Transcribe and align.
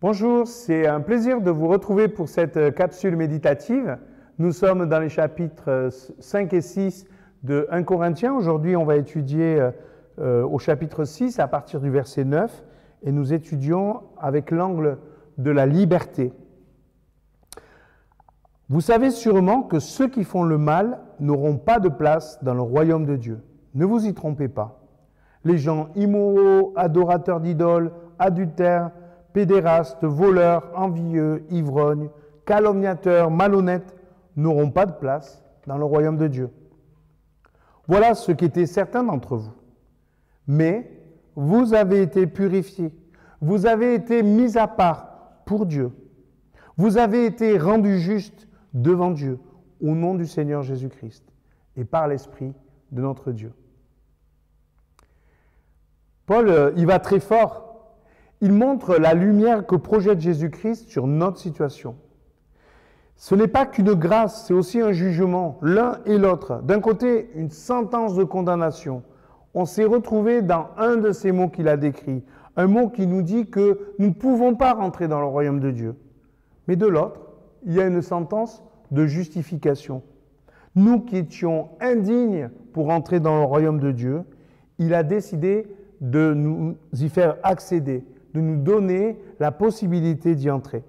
Bonjour, 0.00 0.46
c'est 0.46 0.86
un 0.86 1.00
plaisir 1.00 1.40
de 1.40 1.50
vous 1.50 1.66
retrouver 1.66 2.06
pour 2.06 2.28
cette 2.28 2.56
euh, 2.56 2.70
capsule 2.70 3.16
méditative. 3.16 3.98
Nous 4.38 4.52
sommes 4.52 4.88
dans 4.88 5.00
les 5.00 5.08
chapitres 5.08 5.88
5 6.20 6.52
euh, 6.52 6.56
et 6.56 6.60
6 6.60 7.04
de 7.42 7.66
1 7.72 7.82
Corinthiens. 7.82 8.32
Aujourd'hui, 8.32 8.76
on 8.76 8.84
va 8.84 8.94
étudier 8.94 9.60
euh, 10.20 10.44
au 10.46 10.60
chapitre 10.60 11.04
6 11.04 11.40
à 11.40 11.48
partir 11.48 11.80
du 11.80 11.90
verset 11.90 12.24
9 12.24 12.62
et 13.02 13.10
nous 13.10 13.32
étudions 13.32 14.02
avec 14.20 14.52
l'angle 14.52 14.98
de 15.36 15.50
la 15.50 15.66
liberté. 15.66 16.32
Vous 18.68 18.80
savez 18.80 19.10
sûrement 19.10 19.62
que 19.64 19.80
ceux 19.80 20.06
qui 20.06 20.22
font 20.22 20.44
le 20.44 20.58
mal 20.58 21.00
n'auront 21.18 21.56
pas 21.56 21.80
de 21.80 21.88
place 21.88 22.38
dans 22.44 22.54
le 22.54 22.62
royaume 22.62 23.04
de 23.04 23.16
Dieu. 23.16 23.40
Ne 23.74 23.84
vous 23.84 24.06
y 24.06 24.14
trompez 24.14 24.46
pas. 24.46 24.80
Les 25.42 25.58
gens 25.58 25.88
immoraux, 25.96 26.72
adorateurs 26.76 27.40
d'idoles, 27.40 27.90
adultères, 28.20 28.92
pédérastes, 29.32 30.04
voleurs, 30.04 30.70
envieux, 30.74 31.44
ivrognes, 31.50 32.10
calomniateurs, 32.46 33.30
malhonnêtes 33.30 33.94
n'auront 34.36 34.70
pas 34.70 34.86
de 34.86 34.92
place 34.92 35.42
dans 35.66 35.76
le 35.76 35.84
royaume 35.84 36.16
de 36.16 36.28
Dieu. 36.28 36.50
Voilà 37.86 38.14
ce 38.14 38.32
qu'étaient 38.32 38.66
certains 38.66 39.04
d'entre 39.04 39.36
vous. 39.36 39.52
Mais 40.46 40.90
vous 41.36 41.74
avez 41.74 42.02
été 42.02 42.26
purifiés, 42.26 42.92
vous 43.40 43.66
avez 43.66 43.94
été 43.94 44.22
mis 44.22 44.56
à 44.58 44.66
part 44.66 45.08
pour 45.44 45.66
Dieu, 45.66 45.92
vous 46.76 46.96
avez 46.96 47.26
été 47.26 47.58
rendus 47.58 47.98
justes 47.98 48.48
devant 48.72 49.10
Dieu 49.10 49.38
au 49.80 49.94
nom 49.94 50.14
du 50.14 50.26
Seigneur 50.26 50.62
Jésus-Christ 50.62 51.24
et 51.76 51.84
par 51.84 52.08
l'Esprit 52.08 52.52
de 52.90 53.02
notre 53.02 53.32
Dieu. 53.32 53.52
Paul, 56.26 56.48
euh, 56.48 56.72
il 56.76 56.86
va 56.86 56.98
très 56.98 57.20
fort 57.20 57.67
il 58.40 58.52
montre 58.52 58.96
la 58.96 59.14
lumière 59.14 59.66
que 59.66 59.76
projette 59.76 60.20
Jésus-Christ 60.20 60.88
sur 60.88 61.06
notre 61.06 61.38
situation. 61.38 61.96
Ce 63.16 63.34
n'est 63.34 63.48
pas 63.48 63.66
qu'une 63.66 63.94
grâce, 63.94 64.46
c'est 64.46 64.54
aussi 64.54 64.80
un 64.80 64.92
jugement, 64.92 65.58
l'un 65.60 65.98
et 66.06 66.18
l'autre. 66.18 66.62
D'un 66.62 66.80
côté, 66.80 67.30
une 67.34 67.50
sentence 67.50 68.14
de 68.14 68.22
condamnation. 68.22 69.02
On 69.54 69.64
s'est 69.64 69.84
retrouvé 69.84 70.40
dans 70.40 70.68
un 70.76 70.96
de 70.96 71.10
ces 71.10 71.32
mots 71.32 71.48
qu'il 71.48 71.66
a 71.66 71.76
décrit, 71.76 72.22
un 72.56 72.68
mot 72.68 72.88
qui 72.88 73.08
nous 73.08 73.22
dit 73.22 73.46
que 73.46 73.92
nous 73.98 74.08
ne 74.08 74.12
pouvons 74.12 74.54
pas 74.54 74.72
rentrer 74.72 75.08
dans 75.08 75.20
le 75.20 75.26
royaume 75.26 75.58
de 75.58 75.72
Dieu. 75.72 75.96
Mais 76.68 76.76
de 76.76 76.86
l'autre, 76.86 77.20
il 77.66 77.74
y 77.74 77.80
a 77.80 77.86
une 77.86 78.02
sentence 78.02 78.62
de 78.92 79.06
justification. 79.06 80.02
Nous 80.76 81.00
qui 81.00 81.16
étions 81.16 81.70
indignes 81.80 82.50
pour 82.72 82.90
entrer 82.90 83.18
dans 83.18 83.38
le 83.38 83.44
royaume 83.44 83.80
de 83.80 83.90
Dieu, 83.90 84.22
il 84.78 84.94
a 84.94 85.02
décidé 85.02 85.66
de 86.00 86.34
nous 86.34 86.76
y 86.92 87.08
faire 87.08 87.36
accéder, 87.42 88.04
de 88.38 88.42
nous 88.42 88.56
donner 88.56 89.18
la 89.40 89.50
possibilité 89.50 90.34
d'y 90.36 90.48
entrer. 90.48 90.84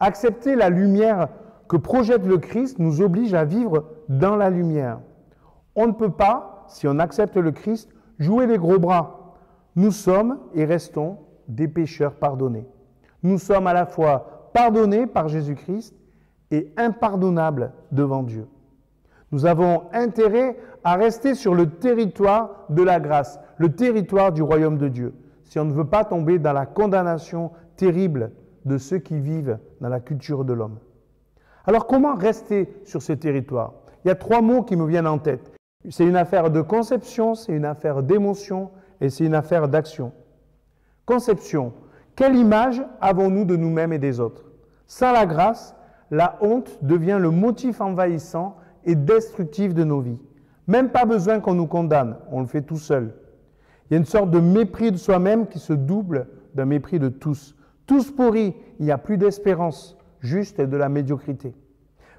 Accepter 0.00 0.56
la 0.56 0.70
lumière 0.70 1.28
que 1.68 1.76
projette 1.76 2.26
le 2.26 2.38
Christ 2.38 2.78
nous 2.78 3.02
oblige 3.02 3.34
à 3.34 3.44
vivre 3.44 3.84
dans 4.08 4.36
la 4.36 4.48
lumière. 4.48 5.00
On 5.74 5.86
ne 5.86 5.92
peut 5.92 6.10
pas, 6.10 6.64
si 6.68 6.88
on 6.88 6.98
accepte 6.98 7.36
le 7.36 7.52
Christ, 7.52 7.90
jouer 8.18 8.46
les 8.46 8.56
gros 8.56 8.78
bras. 8.78 9.36
Nous 9.74 9.90
sommes 9.90 10.38
et 10.54 10.64
restons 10.64 11.18
des 11.48 11.68
pécheurs 11.68 12.14
pardonnés. 12.14 12.66
Nous 13.22 13.38
sommes 13.38 13.66
à 13.66 13.74
la 13.74 13.84
fois 13.84 14.50
pardonnés 14.54 15.06
par 15.06 15.28
Jésus-Christ 15.28 15.94
et 16.50 16.72
impardonnables 16.78 17.72
devant 17.92 18.22
Dieu. 18.22 18.46
Nous 19.32 19.44
avons 19.44 19.82
intérêt 19.92 20.56
à 20.84 20.94
rester 20.94 21.34
sur 21.34 21.54
le 21.54 21.68
territoire 21.68 22.64
de 22.70 22.82
la 22.82 23.00
grâce, 23.00 23.38
le 23.58 23.74
territoire 23.74 24.32
du 24.32 24.40
royaume 24.40 24.78
de 24.78 24.88
Dieu 24.88 25.12
si 25.46 25.58
on 25.58 25.64
ne 25.64 25.72
veut 25.72 25.86
pas 25.86 26.04
tomber 26.04 26.38
dans 26.38 26.52
la 26.52 26.66
condamnation 26.66 27.50
terrible 27.76 28.32
de 28.64 28.78
ceux 28.78 28.98
qui 28.98 29.18
vivent 29.18 29.58
dans 29.80 29.88
la 29.88 30.00
culture 30.00 30.44
de 30.44 30.52
l'homme. 30.52 30.78
Alors 31.64 31.86
comment 31.86 32.14
rester 32.14 32.68
sur 32.84 33.00
ce 33.00 33.12
territoire? 33.12 33.72
Il 34.04 34.08
y 34.08 34.10
a 34.10 34.16
trois 34.16 34.42
mots 34.42 34.62
qui 34.62 34.76
me 34.76 34.86
viennent 34.86 35.06
en 35.06 35.18
tête. 35.18 35.52
C'est 35.88 36.04
une 36.04 36.16
affaire 36.16 36.50
de 36.50 36.60
conception, 36.60 37.34
c'est 37.34 37.52
une 37.52 37.64
affaire 37.64 38.02
d'émotion 38.02 38.70
et 39.00 39.08
c'est 39.08 39.24
une 39.24 39.34
affaire 39.34 39.68
d'action. 39.68 40.12
Conception. 41.04 41.72
Quelle 42.16 42.34
image 42.34 42.82
avons-nous 43.00 43.44
de 43.44 43.56
nous-mêmes 43.56 43.92
et 43.92 43.98
des 43.98 44.20
autres? 44.20 44.44
Sans 44.86 45.12
la 45.12 45.26
grâce, 45.26 45.74
la 46.10 46.38
honte 46.40 46.78
devient 46.82 47.18
le 47.20 47.30
motif 47.30 47.80
envahissant 47.80 48.56
et 48.84 48.94
destructif 48.94 49.74
de 49.74 49.84
nos 49.84 50.00
vies. 50.00 50.18
Même 50.66 50.90
pas 50.90 51.04
besoin 51.04 51.40
qu'on 51.40 51.54
nous 51.54 51.66
condamne, 51.66 52.16
on 52.30 52.40
le 52.40 52.46
fait 52.46 52.62
tout 52.62 52.78
seul. 52.78 53.14
Il 53.88 53.94
y 53.94 53.96
a 53.96 53.98
une 53.98 54.06
sorte 54.06 54.30
de 54.30 54.40
mépris 54.40 54.90
de 54.90 54.96
soi-même 54.96 55.46
qui 55.46 55.58
se 55.58 55.72
double 55.72 56.26
d'un 56.54 56.64
mépris 56.64 56.98
de 56.98 57.08
tous. 57.08 57.54
Tous 57.86 58.10
pourris, 58.10 58.54
il 58.78 58.86
n'y 58.86 58.92
a 58.92 58.98
plus 58.98 59.16
d'espérance, 59.16 59.96
juste 60.20 60.60
de 60.60 60.76
la 60.76 60.88
médiocrité. 60.88 61.54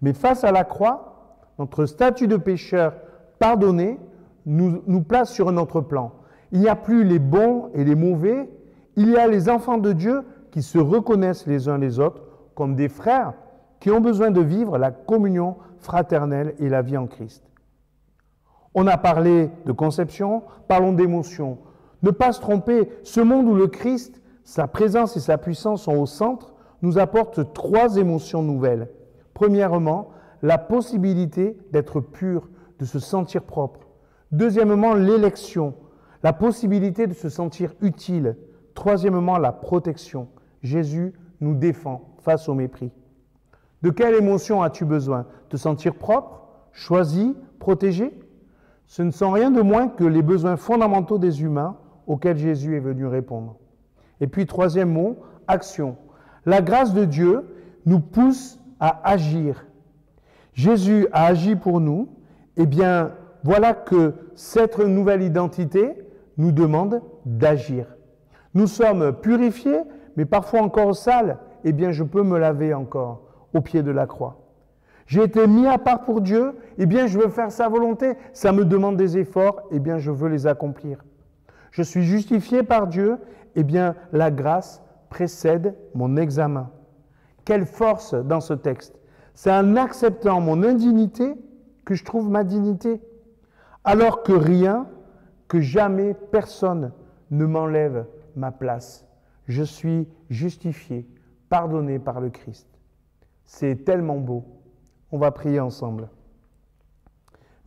Mais 0.00 0.14
face 0.14 0.44
à 0.44 0.52
la 0.52 0.64
croix, 0.64 1.38
notre 1.58 1.84
statut 1.84 2.28
de 2.28 2.36
pécheur 2.36 2.94
pardonné 3.38 3.98
nous, 4.46 4.82
nous 4.86 5.02
place 5.02 5.30
sur 5.30 5.48
un 5.48 5.58
autre 5.58 5.80
plan. 5.80 6.12
Il 6.52 6.60
n'y 6.60 6.68
a 6.68 6.76
plus 6.76 7.04
les 7.04 7.18
bons 7.18 7.70
et 7.74 7.84
les 7.84 7.94
mauvais, 7.94 8.48
il 8.96 9.10
y 9.10 9.16
a 9.16 9.28
les 9.28 9.48
enfants 9.48 9.78
de 9.78 9.92
Dieu 9.92 10.22
qui 10.50 10.62
se 10.62 10.78
reconnaissent 10.78 11.46
les 11.46 11.68
uns 11.68 11.78
les 11.78 12.00
autres 12.00 12.22
comme 12.54 12.74
des 12.74 12.88
frères 12.88 13.34
qui 13.78 13.90
ont 13.90 14.00
besoin 14.00 14.30
de 14.30 14.40
vivre 14.40 14.78
la 14.78 14.90
communion 14.90 15.56
fraternelle 15.78 16.54
et 16.58 16.68
la 16.68 16.82
vie 16.82 16.96
en 16.96 17.06
Christ. 17.06 17.49
On 18.74 18.86
a 18.86 18.96
parlé 18.96 19.50
de 19.66 19.72
conception, 19.72 20.42
parlons 20.68 20.92
d'émotion. 20.92 21.58
Ne 22.02 22.10
pas 22.10 22.32
se 22.32 22.40
tromper, 22.40 22.88
ce 23.02 23.20
monde 23.20 23.46
où 23.46 23.54
le 23.54 23.66
Christ, 23.66 24.22
sa 24.44 24.66
présence 24.66 25.16
et 25.16 25.20
sa 25.20 25.38
puissance 25.38 25.82
sont 25.82 25.96
au 25.96 26.06
centre, 26.06 26.54
nous 26.82 26.98
apporte 26.98 27.52
trois 27.52 27.96
émotions 27.96 28.42
nouvelles. 28.42 28.88
Premièrement, 29.34 30.10
la 30.42 30.58
possibilité 30.58 31.58
d'être 31.72 32.00
pur, 32.00 32.48
de 32.78 32.84
se 32.84 32.98
sentir 32.98 33.42
propre. 33.42 33.80
Deuxièmement, 34.32 34.94
l'élection, 34.94 35.74
la 36.22 36.32
possibilité 36.32 37.06
de 37.06 37.14
se 37.14 37.28
sentir 37.28 37.74
utile. 37.80 38.36
Troisièmement, 38.74 39.38
la 39.38 39.52
protection. 39.52 40.28
Jésus 40.62 41.12
nous 41.40 41.54
défend 41.54 42.14
face 42.18 42.48
au 42.48 42.54
mépris. 42.54 42.92
De 43.82 43.90
quelle 43.90 44.14
émotion 44.14 44.62
as-tu 44.62 44.84
besoin? 44.84 45.26
Te 45.48 45.56
sentir 45.56 45.94
propre, 45.94 46.42
choisi, 46.72 47.34
protégé? 47.58 48.14
Ce 48.90 49.02
ne 49.02 49.12
sont 49.12 49.30
rien 49.30 49.52
de 49.52 49.62
moins 49.62 49.86
que 49.86 50.02
les 50.02 50.20
besoins 50.20 50.56
fondamentaux 50.56 51.18
des 51.18 51.44
humains 51.44 51.76
auxquels 52.08 52.36
Jésus 52.36 52.76
est 52.76 52.80
venu 52.80 53.06
répondre. 53.06 53.54
Et 54.20 54.26
puis, 54.26 54.46
troisième 54.46 54.90
mot, 54.90 55.18
action. 55.46 55.96
La 56.44 56.60
grâce 56.60 56.92
de 56.92 57.04
Dieu 57.04 57.44
nous 57.86 58.00
pousse 58.00 58.58
à 58.80 59.00
agir. 59.08 59.64
Jésus 60.54 61.06
a 61.12 61.26
agi 61.26 61.54
pour 61.54 61.78
nous. 61.80 62.08
Eh 62.56 62.66
bien, 62.66 63.12
voilà 63.44 63.74
que 63.74 64.12
cette 64.34 64.80
nouvelle 64.80 65.22
identité 65.22 65.94
nous 66.36 66.50
demande 66.50 67.00
d'agir. 67.24 67.86
Nous 68.54 68.66
sommes 68.66 69.12
purifiés, 69.12 69.82
mais 70.16 70.24
parfois 70.24 70.62
encore 70.62 70.96
sales. 70.96 71.38
Eh 71.62 71.70
bien, 71.70 71.92
je 71.92 72.02
peux 72.02 72.24
me 72.24 72.40
laver 72.40 72.74
encore 72.74 73.22
au 73.54 73.60
pied 73.60 73.84
de 73.84 73.92
la 73.92 74.08
croix. 74.08 74.39
J'ai 75.10 75.24
été 75.24 75.48
mis 75.48 75.66
à 75.66 75.76
part 75.76 76.04
pour 76.04 76.20
Dieu, 76.20 76.54
eh 76.78 76.86
bien 76.86 77.08
je 77.08 77.18
veux 77.18 77.30
faire 77.30 77.50
sa 77.50 77.68
volonté. 77.68 78.12
Ça 78.32 78.52
me 78.52 78.64
demande 78.64 78.96
des 78.96 79.18
efforts, 79.18 79.60
eh 79.72 79.80
bien 79.80 79.98
je 79.98 80.12
veux 80.12 80.28
les 80.28 80.46
accomplir. 80.46 81.04
Je 81.72 81.82
suis 81.82 82.04
justifié 82.04 82.62
par 82.62 82.86
Dieu, 82.86 83.18
eh 83.56 83.64
bien 83.64 83.96
la 84.12 84.30
grâce 84.30 84.84
précède 85.08 85.74
mon 85.94 86.16
examen. 86.16 86.70
Quelle 87.44 87.66
force 87.66 88.14
dans 88.14 88.38
ce 88.38 88.54
texte. 88.54 89.00
C'est 89.34 89.50
en 89.50 89.74
acceptant 89.74 90.40
mon 90.40 90.62
indignité 90.62 91.34
que 91.84 91.96
je 91.96 92.04
trouve 92.04 92.30
ma 92.30 92.44
dignité. 92.44 93.00
Alors 93.82 94.22
que 94.22 94.32
rien, 94.32 94.86
que 95.48 95.60
jamais 95.60 96.14
personne 96.14 96.92
ne 97.32 97.46
m'enlève 97.46 98.06
ma 98.36 98.52
place. 98.52 99.04
Je 99.48 99.64
suis 99.64 100.06
justifié, 100.28 101.04
pardonné 101.48 101.98
par 101.98 102.20
le 102.20 102.30
Christ. 102.30 102.68
C'est 103.44 103.84
tellement 103.84 104.18
beau. 104.18 104.59
On 105.12 105.18
va 105.18 105.30
prier 105.30 105.60
ensemble. 105.60 106.08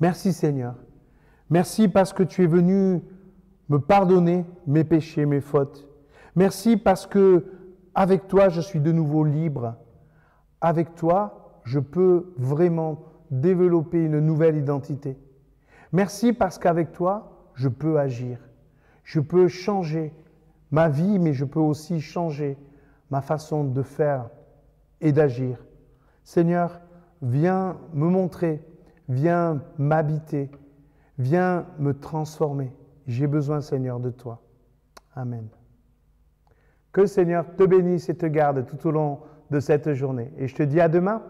Merci 0.00 0.32
Seigneur. 0.32 0.74
Merci 1.50 1.88
parce 1.88 2.12
que 2.12 2.22
tu 2.22 2.44
es 2.44 2.46
venu 2.46 3.02
me 3.68 3.78
pardonner 3.78 4.44
mes 4.66 4.84
péchés, 4.84 5.26
mes 5.26 5.40
fautes. 5.40 5.88
Merci 6.34 6.76
parce 6.76 7.06
que 7.06 7.44
avec 7.94 8.26
toi, 8.26 8.48
je 8.48 8.60
suis 8.60 8.80
de 8.80 8.92
nouveau 8.92 9.24
libre. 9.24 9.76
Avec 10.60 10.94
toi, 10.94 11.60
je 11.64 11.78
peux 11.78 12.32
vraiment 12.36 13.04
développer 13.30 14.04
une 14.04 14.20
nouvelle 14.20 14.56
identité. 14.56 15.18
Merci 15.92 16.32
parce 16.32 16.58
qu'avec 16.58 16.92
toi, 16.92 17.50
je 17.54 17.68
peux 17.68 17.98
agir. 17.98 18.38
Je 19.04 19.20
peux 19.20 19.48
changer 19.48 20.14
ma 20.70 20.88
vie, 20.88 21.18
mais 21.18 21.32
je 21.32 21.44
peux 21.44 21.60
aussi 21.60 22.00
changer 22.00 22.56
ma 23.10 23.20
façon 23.20 23.64
de 23.64 23.82
faire 23.82 24.30
et 25.00 25.12
d'agir. 25.12 25.58
Seigneur, 26.24 26.80
viens 27.22 27.78
me 27.94 28.08
montrer, 28.08 28.60
viens 29.08 29.62
m'habiter, 29.78 30.50
viens 31.18 31.66
me 31.78 31.98
transformer. 31.98 32.72
J'ai 33.06 33.26
besoin, 33.26 33.60
Seigneur, 33.60 34.00
de 34.00 34.10
toi. 34.10 34.42
Amen. 35.14 35.48
Que 36.92 37.02
le 37.02 37.06
Seigneur 37.06 37.46
te 37.56 37.64
bénisse 37.64 38.08
et 38.08 38.16
te 38.16 38.26
garde 38.26 38.66
tout 38.66 38.86
au 38.86 38.90
long 38.90 39.20
de 39.50 39.60
cette 39.60 39.92
journée. 39.94 40.32
Et 40.36 40.48
je 40.48 40.54
te 40.54 40.62
dis 40.62 40.80
à 40.80 40.88
demain. 40.88 41.22